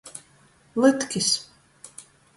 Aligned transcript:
Lytkys. 0.81 1.31